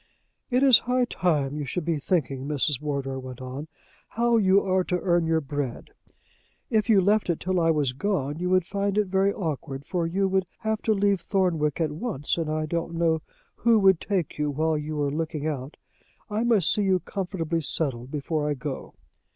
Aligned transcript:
"It 0.49 0.63
is 0.63 0.79
high 0.89 1.05
time 1.05 1.59
you 1.59 1.65
should 1.65 1.85
be 1.85 1.99
thinking," 1.99 2.47
Mrs. 2.47 2.81
Wardour 2.81 3.19
went 3.19 3.39
on, 3.39 3.67
"how 4.07 4.37
you 4.37 4.59
are 4.63 4.83
to 4.85 4.99
earn 4.99 5.27
your 5.27 5.41
bread. 5.41 5.91
If 6.71 6.89
you 6.89 6.99
left 7.01 7.29
it 7.29 7.39
till 7.39 7.59
I 7.59 7.69
was 7.69 7.93
gone, 7.93 8.39
you 8.39 8.49
would 8.49 8.65
find 8.65 8.97
it 8.97 9.05
very 9.09 9.31
awkward, 9.31 9.85
for 9.85 10.07
you 10.07 10.27
would 10.27 10.47
have 10.61 10.81
to 10.81 10.93
leave 10.95 11.21
Thornwick 11.21 11.79
at 11.79 11.91
once, 11.91 12.35
and 12.39 12.49
I 12.49 12.65
don't 12.65 12.95
know 12.95 13.21
who 13.57 13.77
would 13.77 14.01
take 14.01 14.39
you 14.39 14.49
while 14.49 14.75
you 14.75 14.95
were 14.95 15.11
looking 15.11 15.45
out. 15.45 15.77
I 16.31 16.45
must 16.45 16.73
see 16.73 16.81
you 16.81 16.99
comfortably 17.01 17.61
settled 17.61 18.09
before 18.09 18.49
I 18.49 18.55
go." 18.55 18.95